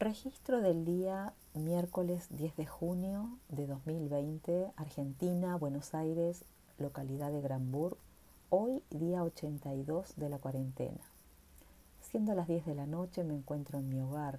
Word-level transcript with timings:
Registro 0.00 0.60
del 0.60 0.84
día 0.84 1.32
miércoles 1.54 2.28
10 2.30 2.56
de 2.56 2.66
junio 2.66 3.36
de 3.48 3.66
2020, 3.66 4.70
Argentina, 4.76 5.56
Buenos 5.56 5.92
Aires, 5.92 6.44
localidad 6.78 7.32
de 7.32 7.40
Granburg, 7.40 7.96
hoy 8.48 8.84
día 8.90 9.24
82 9.24 10.14
de 10.14 10.28
la 10.28 10.38
cuarentena. 10.38 11.00
Siendo 12.00 12.36
las 12.36 12.46
10 12.46 12.66
de 12.66 12.76
la 12.76 12.86
noche 12.86 13.24
me 13.24 13.34
encuentro 13.34 13.80
en 13.80 13.88
mi 13.88 14.00
hogar. 14.00 14.38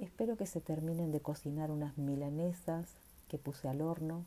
Espero 0.00 0.38
que 0.38 0.46
se 0.46 0.62
terminen 0.62 1.12
de 1.12 1.20
cocinar 1.20 1.70
unas 1.70 1.98
milanesas 1.98 2.96
que 3.28 3.36
puse 3.36 3.68
al 3.68 3.82
horno. 3.82 4.24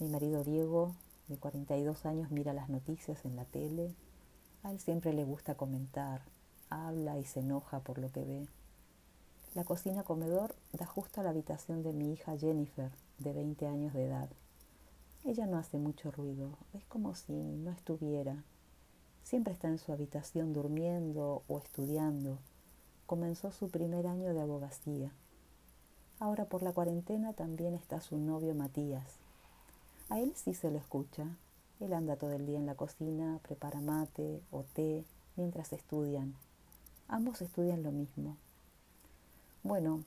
Mi 0.00 0.08
marido 0.08 0.42
Diego, 0.42 0.96
de 1.28 1.36
42 1.36 2.04
años, 2.04 2.32
mira 2.32 2.52
las 2.52 2.68
noticias 2.68 3.24
en 3.24 3.36
la 3.36 3.44
tele. 3.44 3.94
A 4.64 4.72
él 4.72 4.80
siempre 4.80 5.12
le 5.12 5.22
gusta 5.22 5.54
comentar, 5.54 6.22
habla 6.68 7.16
y 7.16 7.24
se 7.24 7.40
enoja 7.40 7.78
por 7.78 7.98
lo 7.98 8.10
que 8.10 8.24
ve. 8.24 8.48
La 9.54 9.64
cocina 9.64 10.02
comedor 10.02 10.54
da 10.72 10.84
justo 10.84 11.20
a 11.20 11.24
la 11.24 11.30
habitación 11.30 11.82
de 11.82 11.94
mi 11.94 12.12
hija 12.12 12.36
Jennifer, 12.36 12.92
de 13.18 13.32
20 13.32 13.66
años 13.66 13.94
de 13.94 14.04
edad. 14.04 14.28
Ella 15.24 15.46
no 15.46 15.56
hace 15.56 15.78
mucho 15.78 16.10
ruido, 16.10 16.50
es 16.74 16.84
como 16.84 17.14
si 17.14 17.32
no 17.32 17.70
estuviera. 17.70 18.44
Siempre 19.24 19.54
está 19.54 19.68
en 19.68 19.78
su 19.78 19.90
habitación 19.90 20.52
durmiendo 20.52 21.42
o 21.48 21.58
estudiando. 21.58 22.38
Comenzó 23.06 23.50
su 23.50 23.70
primer 23.70 24.06
año 24.06 24.34
de 24.34 24.40
abogacía. 24.42 25.12
Ahora 26.20 26.44
por 26.44 26.62
la 26.62 26.72
cuarentena 26.72 27.32
también 27.32 27.74
está 27.74 28.02
su 28.02 28.18
novio 28.18 28.54
Matías. 28.54 29.16
A 30.10 30.20
él 30.20 30.34
sí 30.36 30.52
se 30.52 30.70
lo 30.70 30.76
escucha. 30.76 31.26
Él 31.80 31.94
anda 31.94 32.16
todo 32.16 32.32
el 32.32 32.44
día 32.44 32.58
en 32.58 32.66
la 32.66 32.74
cocina, 32.74 33.40
prepara 33.42 33.80
mate 33.80 34.42
o 34.50 34.62
té 34.62 35.04
mientras 35.36 35.72
estudian. 35.72 36.34
Ambos 37.08 37.40
estudian 37.40 37.82
lo 37.82 37.92
mismo, 37.92 38.36
bueno, 39.68 40.02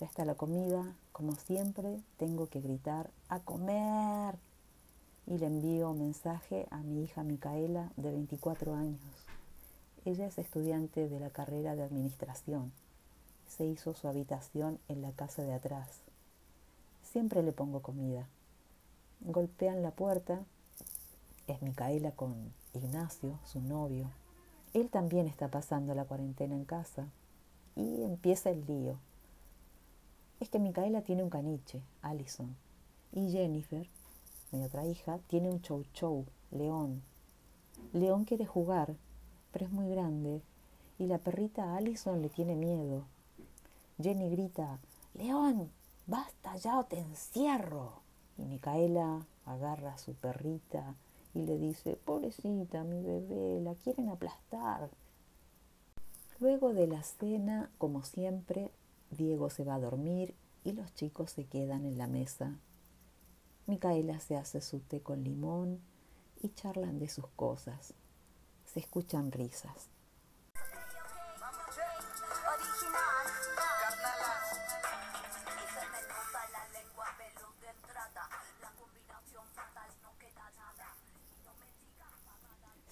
ya 0.00 0.06
está 0.06 0.24
la 0.24 0.34
comida, 0.34 0.94
como 1.12 1.34
siempre 1.34 2.00
tengo 2.16 2.48
que 2.48 2.62
gritar 2.62 3.10
a 3.28 3.38
comer 3.38 4.34
y 5.26 5.36
le 5.36 5.44
envío 5.44 5.90
un 5.90 5.98
mensaje 5.98 6.66
a 6.70 6.78
mi 6.78 7.04
hija 7.04 7.22
Micaela 7.22 7.92
de 7.98 8.10
24 8.10 8.74
años. 8.74 8.98
Ella 10.06 10.26
es 10.26 10.38
estudiante 10.38 11.06
de 11.06 11.20
la 11.20 11.28
carrera 11.28 11.76
de 11.76 11.82
administración. 11.82 12.72
Se 13.46 13.66
hizo 13.66 13.92
su 13.92 14.08
habitación 14.08 14.78
en 14.88 15.02
la 15.02 15.12
casa 15.12 15.42
de 15.42 15.52
atrás. 15.52 16.00
Siempre 17.02 17.42
le 17.42 17.52
pongo 17.52 17.82
comida. 17.82 18.26
Golpean 19.20 19.82
la 19.82 19.90
puerta. 19.90 20.40
Es 21.46 21.60
Micaela 21.60 22.12
con 22.12 22.54
Ignacio, 22.72 23.38
su 23.44 23.60
novio. 23.60 24.08
Él 24.72 24.88
también 24.88 25.26
está 25.26 25.48
pasando 25.48 25.94
la 25.94 26.06
cuarentena 26.06 26.54
en 26.54 26.64
casa 26.64 27.04
y 27.78 28.02
empieza 28.02 28.50
el 28.50 28.66
lío. 28.66 28.98
Es 30.40 30.50
que 30.50 30.58
Micaela 30.58 31.02
tiene 31.02 31.22
un 31.22 31.30
caniche, 31.30 31.80
Allison, 32.02 32.56
y 33.12 33.30
Jennifer, 33.30 33.88
mi 34.50 34.64
otra 34.64 34.84
hija, 34.84 35.18
tiene 35.28 35.48
un 35.48 35.62
chow 35.62 35.84
chow, 35.92 36.26
León. 36.50 37.02
León 37.92 38.24
quiere 38.24 38.46
jugar, 38.46 38.96
pero 39.52 39.64
es 39.64 39.70
muy 39.70 39.88
grande, 39.88 40.42
y 40.98 41.06
la 41.06 41.18
perrita 41.18 41.76
Allison 41.76 42.20
le 42.20 42.28
tiene 42.28 42.56
miedo. 42.56 43.04
Jenny 44.02 44.28
grita, 44.28 44.80
León, 45.14 45.70
basta 46.06 46.56
ya 46.56 46.80
o 46.80 46.84
te 46.84 46.98
encierro. 46.98 48.00
Y 48.36 48.42
Micaela 48.42 49.24
agarra 49.46 49.94
a 49.94 49.98
su 49.98 50.14
perrita 50.14 50.94
y 51.34 51.44
le 51.44 51.58
dice, 51.58 51.96
pobrecita, 52.04 52.82
mi 52.82 53.02
bebé, 53.02 53.60
la 53.60 53.74
quieren 53.74 54.08
aplastar. 54.08 54.90
Luego 56.40 56.72
de 56.72 56.86
la 56.86 57.02
cena, 57.02 57.70
como 57.78 58.04
siempre, 58.04 58.70
Diego 59.10 59.50
se 59.50 59.64
va 59.64 59.74
a 59.74 59.80
dormir 59.80 60.34
y 60.62 60.72
los 60.72 60.94
chicos 60.94 61.32
se 61.32 61.44
quedan 61.44 61.84
en 61.84 61.98
la 61.98 62.06
mesa. 62.06 62.56
Micaela 63.66 64.20
se 64.20 64.36
hace 64.36 64.60
su 64.60 64.78
té 64.78 65.00
con 65.00 65.24
limón 65.24 65.80
y 66.40 66.50
charlan 66.50 67.00
de 67.00 67.08
sus 67.08 67.26
cosas. 67.34 67.92
Se 68.66 68.78
escuchan 68.78 69.32
risas. 69.32 69.88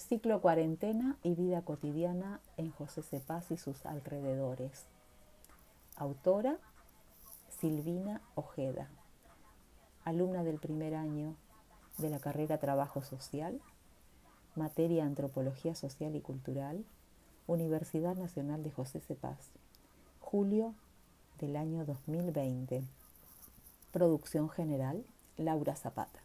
Ciclo 0.08 0.40
Cuarentena 0.40 1.16
y 1.24 1.34
Vida 1.34 1.62
Cotidiana 1.62 2.40
en 2.56 2.70
José 2.70 3.02
Cepaz 3.02 3.50
y 3.50 3.56
sus 3.56 3.84
alrededores. 3.86 4.84
Autora 5.96 6.58
Silvina 7.48 8.20
Ojeda, 8.36 8.88
alumna 10.04 10.44
del 10.44 10.60
primer 10.60 10.94
año 10.94 11.34
de 11.98 12.08
la 12.08 12.20
carrera 12.20 12.58
Trabajo 12.58 13.02
Social, 13.02 13.60
materia 14.54 15.04
Antropología 15.04 15.74
Social 15.74 16.14
y 16.14 16.20
Cultural, 16.20 16.84
Universidad 17.48 18.14
Nacional 18.14 18.62
de 18.62 18.70
José 18.70 19.00
Cepaz, 19.00 19.50
julio 20.20 20.72
del 21.40 21.56
año 21.56 21.84
2020. 21.84 22.84
Producción 23.90 24.50
general, 24.50 25.04
Laura 25.36 25.74
Zapata. 25.74 26.20